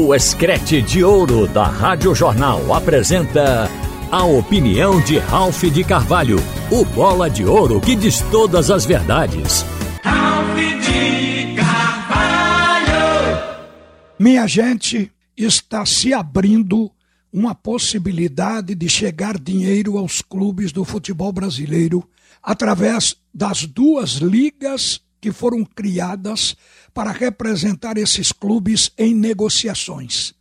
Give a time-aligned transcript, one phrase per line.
[0.00, 3.68] O Escrete de Ouro da Rádio Jornal apresenta
[4.12, 6.36] a opinião de Ralph de Carvalho,
[6.70, 9.64] o bola de ouro que diz todas as verdades.
[10.04, 12.86] Ralph de Carvalho!
[14.20, 16.92] Minha gente, está se abrindo
[17.32, 22.08] uma possibilidade de chegar dinheiro aos clubes do futebol brasileiro
[22.40, 26.56] através das duas ligas que foram criadas
[26.94, 30.34] para representar esses clubes em negociações.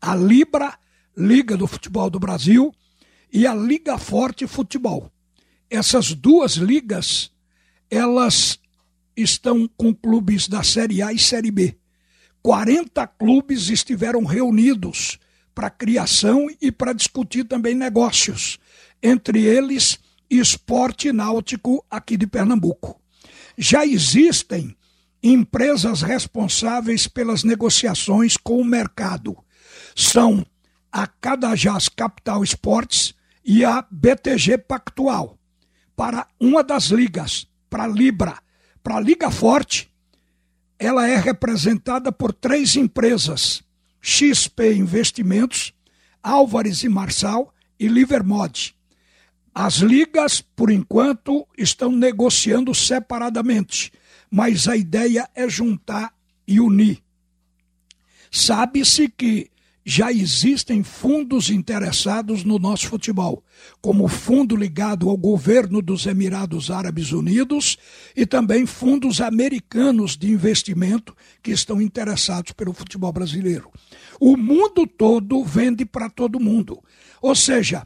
[0.00, 0.78] A Libra,
[1.16, 2.74] Liga do Futebol do Brasil,
[3.32, 5.10] e a Liga Forte Futebol.
[5.70, 7.30] Essas duas ligas,
[7.90, 8.58] elas
[9.16, 11.76] estão com clubes da Série A e Série B.
[12.42, 15.18] 40 clubes estiveram reunidos
[15.54, 18.58] para criação e para discutir também negócios,
[19.02, 23.01] entre eles esporte náutico aqui de Pernambuco.
[23.62, 24.76] Já existem
[25.22, 29.38] empresas responsáveis pelas negociações com o mercado.
[29.94, 30.44] São
[30.90, 35.38] a Cadajás Capital Esportes e a BTG Pactual.
[35.94, 38.36] Para uma das ligas, para a Libra,
[38.82, 39.94] para a Liga Forte,
[40.76, 43.62] ela é representada por três empresas:
[44.00, 45.72] XP Investimentos,
[46.20, 48.74] Álvares e Marçal e Livermod.
[49.54, 53.92] As ligas, por enquanto, estão negociando separadamente,
[54.30, 56.14] mas a ideia é juntar
[56.48, 57.02] e unir.
[58.30, 59.50] Sabe-se que
[59.84, 63.42] já existem fundos interessados no nosso futebol,
[63.80, 67.76] como o fundo ligado ao governo dos Emirados Árabes Unidos
[68.16, 73.70] e também fundos americanos de investimento que estão interessados pelo futebol brasileiro.
[74.20, 76.82] O mundo todo vende para todo mundo.
[77.20, 77.82] Ou seja,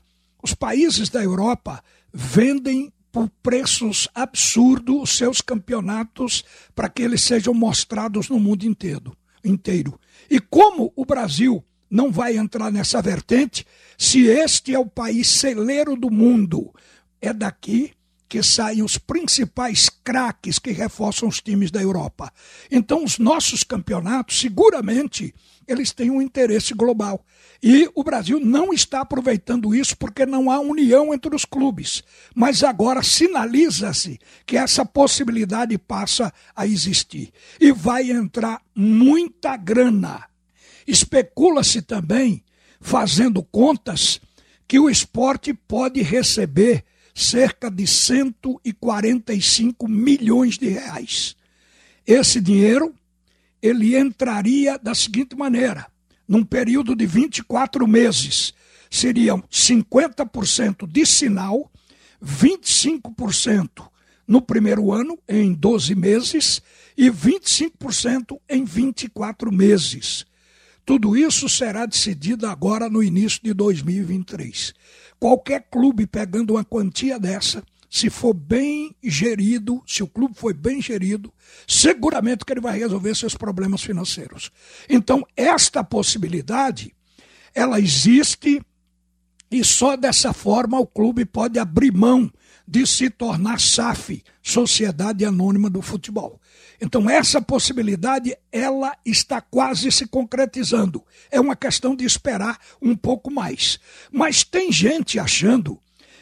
[0.47, 7.53] os países da Europa vendem por preços absurdos os seus campeonatos para que eles sejam
[7.53, 9.16] mostrados no mundo inteiro.
[9.44, 9.98] inteiro.
[10.30, 13.66] E como o Brasil não vai entrar nessa vertente
[13.98, 16.72] se este é o país celeiro do mundo.
[17.20, 17.93] É daqui
[18.28, 22.32] que saem os principais craques que reforçam os times da Europa.
[22.70, 25.34] Então, os nossos campeonatos, seguramente,
[25.66, 27.25] eles têm um interesse global.
[27.62, 32.03] E o Brasil não está aproveitando isso porque não há união entre os clubes.
[32.34, 37.32] Mas agora sinaliza-se que essa possibilidade passa a existir.
[37.60, 40.26] E vai entrar muita grana
[40.87, 42.44] Especula-se também,
[42.81, 44.20] fazendo contas,
[44.69, 46.84] que o esporte pode receber
[47.16, 51.34] cerca de 145 milhões de reais.
[52.06, 52.94] Esse dinheiro
[53.62, 55.87] ele entraria da seguinte maneira:
[56.28, 58.53] num período de 24 meses,
[58.91, 61.72] seriam 50% de sinal,
[62.22, 63.88] 25%
[64.28, 66.60] no primeiro ano, em 12 meses,
[66.99, 70.26] e 25% em 24 meses.
[70.86, 74.72] Tudo isso será decidido agora no início de 2023.
[75.19, 80.80] Qualquer clube pegando uma quantia dessa, se for bem gerido, se o clube for bem
[80.80, 81.32] gerido,
[81.66, 84.52] seguramente que ele vai resolver seus problemas financeiros.
[84.88, 86.94] Então, esta possibilidade,
[87.52, 88.62] ela existe
[89.50, 92.30] e só dessa forma o clube pode abrir mão
[92.66, 96.41] de se tornar SAF, Sociedade Anônima do Futebol.
[96.81, 101.03] Então essa possibilidade ela está quase se concretizando.
[101.31, 103.78] É uma questão de esperar um pouco mais.
[104.10, 105.81] Mas tem gente achando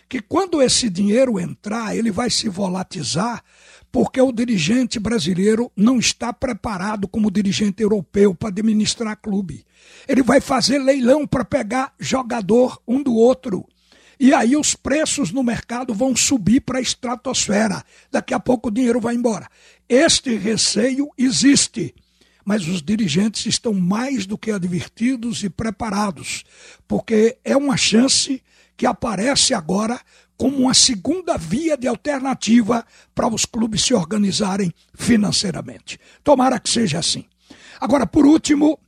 [0.09, 3.43] que quando esse dinheiro entrar, ele vai se volatilizar,
[3.91, 9.65] porque o dirigente brasileiro não está preparado como dirigente europeu para administrar clube.
[10.07, 13.67] Ele vai fazer leilão para pegar jogador um do outro.
[14.19, 17.83] E aí os preços no mercado vão subir para a estratosfera.
[18.11, 19.49] Daqui a pouco o dinheiro vai embora.
[19.89, 21.95] Este receio existe,
[22.45, 26.45] mas os dirigentes estão mais do que advertidos e preparados,
[26.87, 28.43] porque é uma chance
[28.77, 30.01] que aparece agora
[30.37, 35.99] como uma segunda via de alternativa para os clubes se organizarem financeiramente.
[36.23, 37.25] Tomara que seja assim.
[37.81, 38.79] Agora, por último,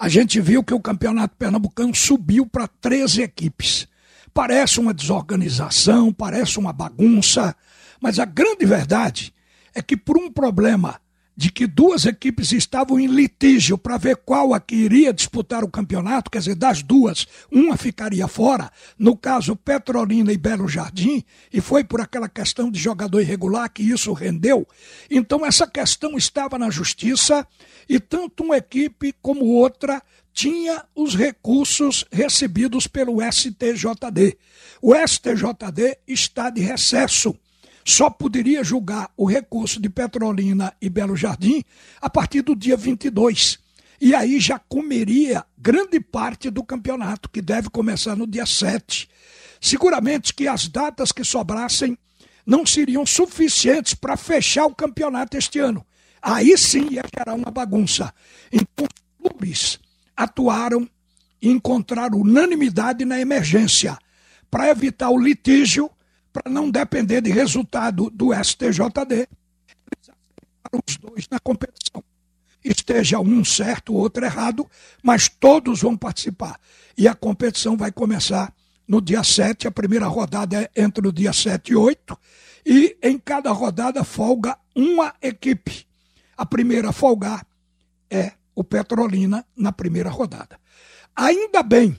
[0.00, 3.86] a gente viu que o campeonato pernambucano subiu para 13 equipes.
[4.32, 7.54] Parece uma desorganização, parece uma bagunça,
[8.00, 9.34] mas a grande verdade
[9.74, 10.98] é que por um problema
[11.36, 15.70] de que duas equipes estavam em litígio para ver qual a que iria disputar o
[15.70, 21.60] campeonato, quer dizer, das duas, uma ficaria fora, no caso Petrolina e Belo Jardim, e
[21.60, 24.66] foi por aquela questão de jogador irregular que isso rendeu.
[25.10, 27.46] Então essa questão estava na justiça
[27.88, 34.38] e tanto uma equipe como outra tinha os recursos recebidos pelo STJD.
[34.80, 37.36] O STJD está de recesso.
[37.84, 41.64] Só poderia julgar o recurso de Petrolina e Belo Jardim
[42.00, 43.58] a partir do dia 22.
[44.00, 49.08] e aí já comeria grande parte do campeonato, que deve começar no dia 7.
[49.60, 51.98] Seguramente que as datas que sobrassem
[52.46, 55.84] não seriam suficientes para fechar o campeonato este ano.
[56.22, 58.12] Aí sim ia gerar uma bagunça.
[58.52, 59.78] Então, os clubes
[60.16, 60.88] atuaram
[61.40, 63.96] e encontraram unanimidade na emergência
[64.50, 65.90] para evitar o litígio,
[66.32, 69.28] para não depender de resultado do STJD.
[70.86, 72.02] Os dois na competição
[72.64, 74.68] esteja um certo, outro errado,
[75.02, 76.60] mas todos vão participar.
[76.96, 78.54] E a competição vai começar
[78.86, 82.18] no dia 7, a primeira rodada é entre o dia 7 e 8,
[82.66, 85.86] e em cada rodada folga uma equipe.
[86.36, 87.46] A primeira a folgar
[88.10, 90.58] é o Petrolina na primeira rodada.
[91.14, 91.96] Ainda bem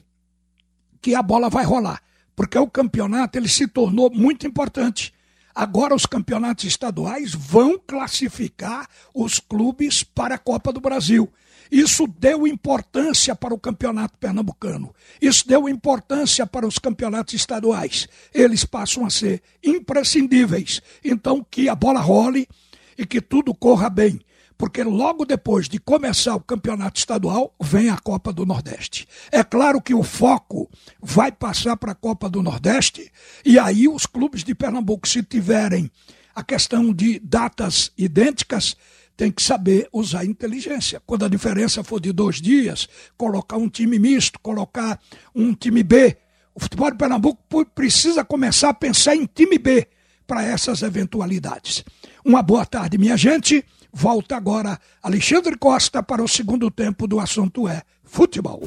[1.01, 2.01] que a bola vai rolar,
[2.41, 5.13] porque o campeonato ele se tornou muito importante.
[5.53, 11.31] Agora os campeonatos estaduais vão classificar os clubes para a Copa do Brasil.
[11.71, 14.91] Isso deu importância para o campeonato pernambucano.
[15.21, 18.09] Isso deu importância para os campeonatos estaduais.
[18.33, 20.81] Eles passam a ser imprescindíveis.
[21.05, 22.49] Então, que a bola role
[22.97, 24.19] e que tudo corra bem
[24.61, 29.07] porque logo depois de começar o campeonato estadual, vem a Copa do Nordeste.
[29.31, 30.69] É claro que o foco
[31.01, 33.11] vai passar para a Copa do Nordeste,
[33.43, 35.89] e aí os clubes de Pernambuco, se tiverem
[36.35, 38.77] a questão de datas idênticas,
[39.17, 41.01] tem que saber usar inteligência.
[41.07, 42.87] Quando a diferença for de dois dias,
[43.17, 44.99] colocar um time misto, colocar
[45.33, 46.15] um time B.
[46.53, 49.87] O futebol de Pernambuco precisa começar a pensar em time B
[50.31, 51.83] para essas eventualidades.
[52.23, 53.65] Uma boa tarde, minha gente.
[53.91, 58.63] Volta agora Alexandre Costa para o segundo tempo do assunto é futebol.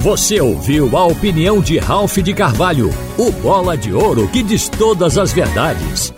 [0.00, 5.16] Você ouviu a opinião de Ralph de Carvalho, o bola de ouro que diz todas
[5.16, 6.12] as verdades.